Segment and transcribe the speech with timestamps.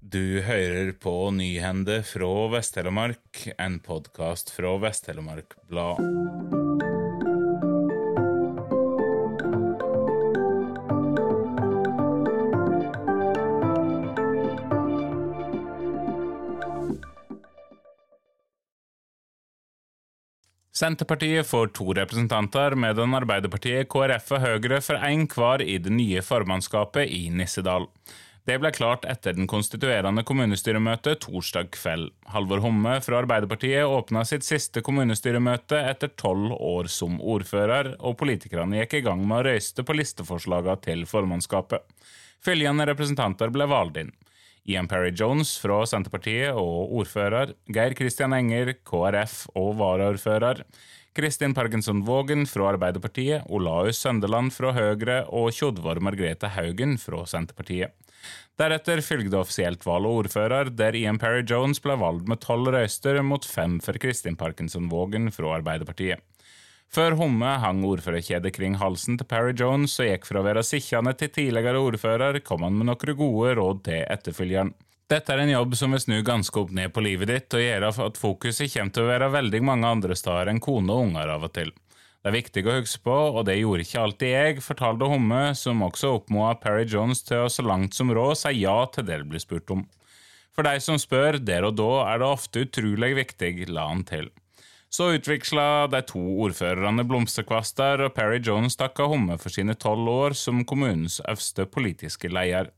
[0.00, 6.00] Du hører på Nyhende fra Vest-Telemark, en podkast fra Vest-Telemark Blad.
[20.72, 26.24] Senterpartiet får to representanter, medan Arbeiderpartiet, KrF og Høyre får én hver i det nye
[26.24, 27.90] formannskapet i Nissedal.
[28.48, 32.08] Det ble klart etter den konstituerende kommunestyremøtet torsdag kveld.
[32.32, 38.80] Halvor Homme fra Arbeiderpartiet åpna sitt siste kommunestyremøte etter tolv år som ordfører, og politikerne
[38.80, 41.84] gikk i gang med å røyste på listeforslagene til formannskapet.
[42.40, 44.14] Følgende representanter ble valgt inn.
[44.70, 50.64] Ian Perry Jones fra Senterpartiet og ordfører, Geir Kristian Enger, KrF og varaordfører,
[51.12, 57.96] Kristin Parkinson Vågen fra Arbeiderpartiet, Olaus Søndeland fra Høyre og Tjodvor Margrethe Haugen fra Senterpartiet.
[58.60, 63.18] Deretter fulgte offisielt valg av ordfører, der Ian Perry Jones ble valgt med tolv røyster
[63.26, 66.22] mot fem for Kristin Parkinson Vågen fra Arbeiderpartiet.
[66.90, 71.16] Før Homme hang ordførerkjedet kring halsen til Perry Jones og gikk fra å være sittende
[71.18, 74.74] til tidligere ordfører, kom han med noen gode råd til etterfølgeren.
[75.10, 77.88] Dette er en jobb som vil snu ganske opp ned på livet ditt og gjøre
[78.04, 81.46] at fokuset kommer til å være veldig mange andre steder enn kone og unger av
[81.48, 81.72] og til.
[82.20, 85.82] Det er viktig å huske på, og det gjorde ikke alltid jeg, fortalte Homme, som
[85.82, 89.28] også oppmoda Perry Jones til å så langt som råd si ja til det det
[89.32, 89.82] blir spurt om.
[90.54, 94.30] For de som spør der og da, er det ofte utrolig viktig, la han til.
[94.94, 100.38] Så utveksla de to ordførerne blomsterkvaster, og Perry Jones takka Homme for sine tolv år
[100.38, 102.70] som kommunens øverste politiske leder.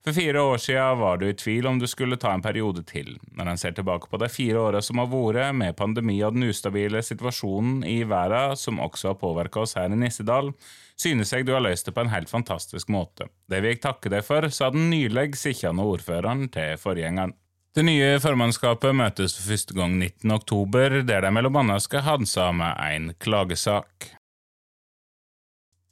[0.00, 3.18] For fire år siden var du i tvil om du skulle ta en periode til.
[3.36, 6.46] Når en ser tilbake på de fire åra som har vært, med pandemi og den
[6.48, 10.54] ustabile situasjonen i verden, som også har påvirka oss her i Nissedal,
[10.96, 13.28] synes jeg du har løst det på en helt fantastisk måte.
[13.44, 17.36] Det vil jeg takke deg for, sa den nylig sittende ordføreren til forgjengeren.
[17.76, 20.32] Det nye formannskapet møtes for første gang 19.
[20.34, 24.08] oktober, der de annet skal handsame en klagesak.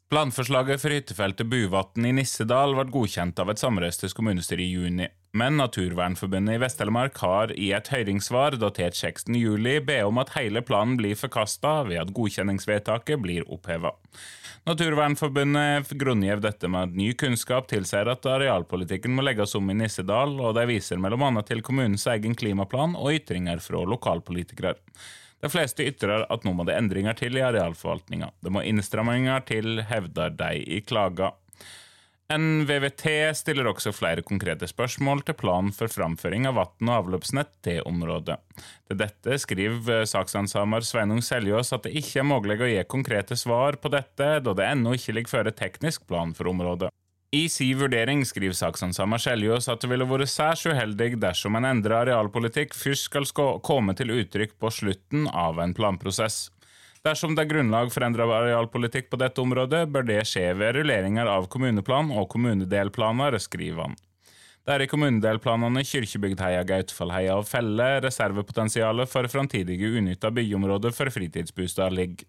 [0.08, 5.04] Planforslaget for hyttefeltet Buvatn i Nissedal ble godkjent av et samrøstes kommunestyre i juni,
[5.36, 9.36] men Naturvernforbundet i Vest-Telemark har i et høringssvar datert 16.
[9.36, 13.92] juli bedt om at hele planen blir forkasta ved at godkjenningsvedtaket blir oppheva.
[14.64, 20.38] Naturvernforbundet grunngjev dette med at ny kunnskap tilsier at arealpolitikken må legges om i Nissedal,
[20.40, 21.32] og de viser bl.a.
[21.52, 24.78] til kommunens egen klimaplan og ytringer fra lokalpolitikere.
[25.38, 28.32] De fleste ytrer at nå må det endringer til i arealforvaltninga.
[28.42, 31.32] Det må innstramminger til, hevder de i klaga.
[32.28, 37.80] NVVT stiller også flere konkrete spørsmål til planen for framføring av vann- og avløpsnett til
[37.88, 38.36] området.
[38.84, 43.80] Til dette skriver saksansamer Sveinung Seljås at det ikke er mulig å gi konkrete svar
[43.80, 46.92] på dette, da det ennå ikke ligger føre teknisk plan for området.
[47.30, 51.98] I si vurdering skriver saksansamer Skjeljås at det ville vært særs uheldig dersom en endra
[52.00, 56.46] arealpolitikk først skal komme til uttrykk på slutten av en planprosess.
[57.04, 61.28] Dersom det er grunnlag for endret arealpolitikk på dette området, bør det skje ved rulleringer
[61.28, 64.00] av kommuneplan og kommunedelplaner, skriver han.
[64.66, 71.94] Det er i kommunedelplanene Kyrkjebygdheia, Gautfallheia og Felle reservepotensialet for framtidige unytta byområder for fritidsbosteder
[71.96, 72.26] ligger.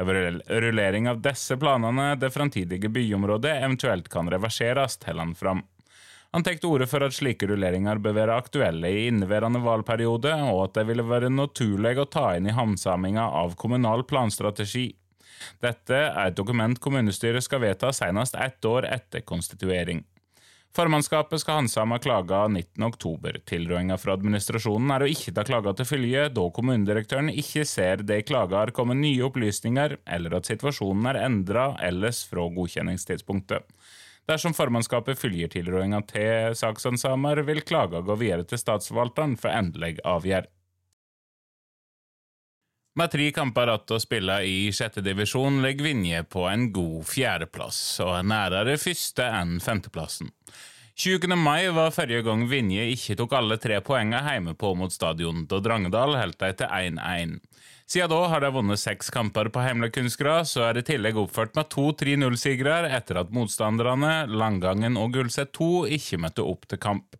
[0.00, 5.60] Det er rullering av disse planene det framtidige byområdet eventuelt kan reverseres, til han fram.
[6.32, 10.62] Han tar til orde for at slike rulleringer bør være aktuelle i inneværende valgperiode, og
[10.64, 14.86] at det ville være naturlig å ta inn i handsaminga av kommunal planstrategi.
[15.60, 20.06] Dette er et dokument kommunestyret skal vedta senest ett år etter konstituering.
[20.72, 23.42] Formannskapet skal handsame klaga 19.10.
[23.44, 28.22] Tilrådinga fra administrasjonen er å ikke ta klaga til følge, da kommunedirektøren ikke ser det
[28.22, 33.68] i klaga har kommet nye opplysninger, eller at situasjonen er endra ellers fra godkjenningstidspunktet.
[34.32, 40.48] Dersom formannskapet følger tilrådinga til saksansamer, vil klaga gå videre til statsforvalteren for endelig avgjerd.
[42.92, 47.78] Med tre kamper igjen å spille i sjette divisjon ligger Vinje på en god fjerdeplass,
[48.04, 50.28] og er nærere første enn femteplassen.
[51.00, 51.32] 20.
[51.40, 55.62] mai var forrige gang Vinje ikke tok alle tre poengene hjemme på mot stadion, da
[55.64, 57.32] Drangedal holdt dem til 1-1.
[57.92, 59.90] Siden da har de vunnet seks kamper på hjemlig
[60.48, 65.88] så er i tillegg oppført med to 3-0-sigre etter at motstanderne, Langangen og Gulset 2,
[65.98, 67.18] ikke møtte opp til kamp.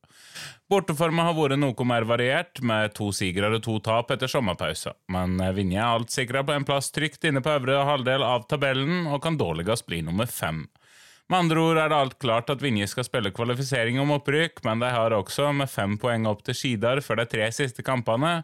[0.73, 5.37] Borteforma har vært noe mer variert, med to sigre og to tap etter sommerpausen, men
[5.53, 9.21] Vinje er alt sikra på en plass trygt inne på øvre halvdel av tabellen, og
[9.27, 10.65] kan dårligst bli nummer fem.
[11.31, 14.83] Med andre ord er det alt klart at Vinje skal spille kvalifisering om opprykk, men
[14.83, 18.41] de har også, med fem poeng opp til Skidar for de tre siste kampene,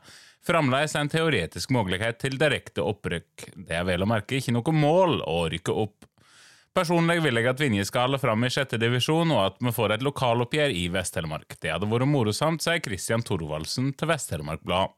[0.46, 3.50] fremdeles en teoretisk mulighet til direkte opprykk.
[3.56, 6.06] Det er vel å merke ikke noe mål å rykke opp.
[6.78, 9.96] Personlig vil jeg at Vinje skal holde fram i sjette divisjon, og at vi får
[9.96, 11.56] et lokaloppgjør i Vest-Telemark.
[11.58, 14.94] Det hadde vært morosamt, sier Christian Thorvaldsen til Vest-Telemark Blad.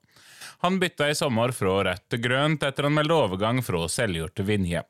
[0.60, 4.50] Han bytta i sommer fra rødt til grønt etter han meldte overgang fra Seljord til
[4.50, 4.82] Vinje.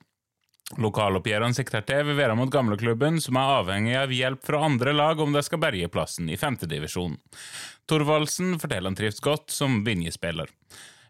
[0.78, 5.34] Lokaloppgjørene sikter til være mot gamleklubben, som er avhengig av hjelp fra andre lag om
[5.34, 7.16] de skal berge plassen i femtedivisjon.
[7.90, 10.52] Thorvaldsen forteller han trives godt som Vinje-spiller.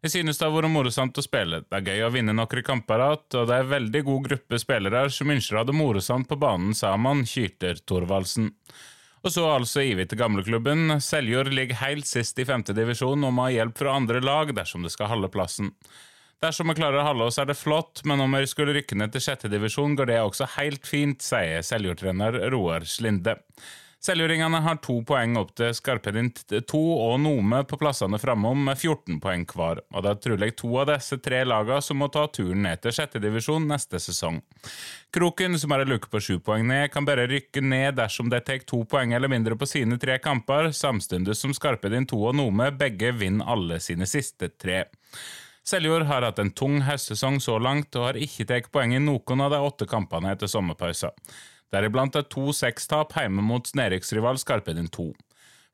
[0.01, 3.03] Jeg synes det har vært morsomt å spille, det er gøy å vinne noen kamper
[3.05, 6.31] igjen, og det er en veldig god gruppe spillere som ønsker å ha det morsomt
[6.31, 8.49] på banen, sammen, kyter Thorvaldsen.
[9.21, 10.95] Og så altså Ivi til gamleklubben.
[11.05, 14.95] Seljord ligger helt sist i femtedivisjon og må ha hjelp fra andre lag dersom det
[14.95, 15.75] skal holde plassen.
[16.41, 19.13] Dersom vi klarer å holde oss, er det flott, men om vi skulle rykke ned
[19.13, 23.35] til sjette divisjon, går det også helt fint, sier Seljord-trener Roar Slinde.
[24.01, 29.19] Seljordingene har to poeng opp til Skarpedin 2 og Nome på plassene framom med 14
[29.21, 32.65] poeng hver, og det er trolig to av disse tre lagene som må ta turen
[32.65, 34.41] ned til sjette divisjon neste sesong.
[35.13, 38.41] Kroken, som har en luke på sju poeng ned, kan bare rykke ned dersom de
[38.41, 42.73] tar to poeng eller mindre på sine tre kamper, samtidig som Skarpedin 2 og Nome
[42.81, 44.87] begge vinner alle sine siste tre.
[45.67, 49.45] Seljord har hatt en tung høstsesong så langt, og har ikke tatt poeng i noen
[49.45, 51.15] av de åtte kampene etter sommerpausen.
[51.71, 55.11] Deriblant er to sekstap hjemme mot nedrykksrival Skarpedin 2.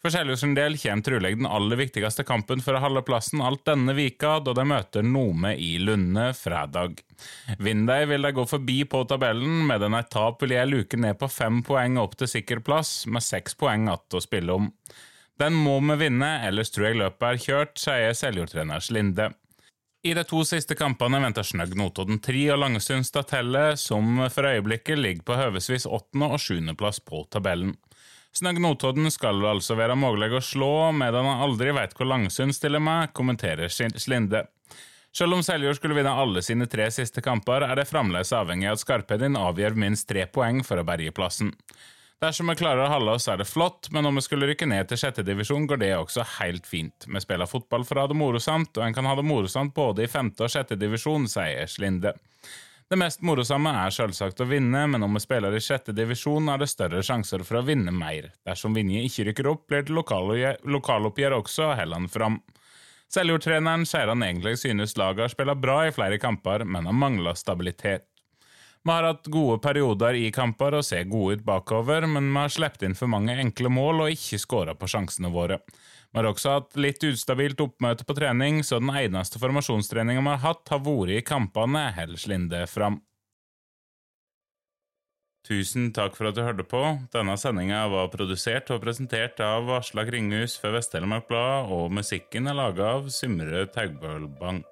[0.04, 3.94] For Seljords del kommer trolig den aller viktigste kampen for å holde plassen alt denne
[3.96, 7.00] vika, da de møter Nome i Lunde fredag.
[7.58, 11.16] Vinner de, vil de gå forbi på tabellen, medan et tap vil jeg luke ned
[11.18, 14.70] på fem poeng opp til sikker plass, med seks poeng igjen å spille om.
[15.40, 19.32] Den må vi vinne, ellers tror jeg løpet er kjørt, sier Seljord-trener Slinde.
[20.06, 25.00] I de to siste kampene venter Snøgg Notodden 3 og Langesund Statelle, som for øyeblikket
[25.00, 27.72] ligger på høvesvis åttende- og sjuendeplass på tabellen.
[28.30, 32.78] Snøgg Notodden skal altså være mulig å slå, medan han aldri vet hvor Langesund stiller
[32.78, 34.44] med, kommenterer Slinde.
[35.10, 38.78] Selv om Seljord skulle vinne alle sine tre siste kamper, er det fremdeles avhengig av
[38.78, 41.50] at Skarpedin avgjør minst tre poeng for å berge plassen.
[42.16, 44.88] Dersom vi klarer å holde oss, er det flott, men om vi skulle rykke ned
[44.88, 47.04] til sjette divisjon, går det også helt fint.
[47.04, 50.06] Vi spiller fotball for å ha det morosamt, og en kan ha det morosamt både
[50.06, 52.14] i femte og sjette divisjon, sier Slinde.
[52.88, 56.62] Det mest morosamme er selvsagt å vinne, men om vi spiller i sjette divisjon, er
[56.62, 58.30] det større sjanser for å vinne mer.
[58.48, 62.40] Dersom Vinje ikke rykker opp, blir det lokaloppgjør også, heller han fram.
[63.12, 67.36] Seljordtreneren sier han egentlig synes laget har spilt bra i flere kamper, men har mangla
[67.36, 68.08] stabilitet.
[68.86, 72.52] Vi har hatt gode perioder i kamper og ser gode ut bakover, men vi har
[72.54, 75.56] sluppet inn for mange enkle mål og ikke skåra på sjansene våre.
[76.12, 80.44] Vi har også hatt litt ustabilt oppmøte på trening, så den eneste formasjonstreninga vi har
[80.44, 83.00] hatt, har vært i kampene, holder Slinde fram.
[85.50, 86.84] Tusen takk for at du hørte på.
[87.10, 92.54] Denne sendinga var produsert og presentert av Aslak Ringhus for Vest-Telemark Blad, og musikken er
[92.62, 94.62] laga av Symre Taugbølbang.